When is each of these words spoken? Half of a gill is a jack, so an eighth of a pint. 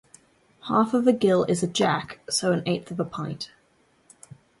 Half 0.67 0.95
of 0.95 1.05
a 1.05 1.13
gill 1.13 1.43
is 1.43 1.61
a 1.61 1.67
jack, 1.67 2.21
so 2.27 2.51
an 2.53 2.63
eighth 2.65 2.89
of 2.89 2.99
a 2.99 3.05
pint. 3.05 3.51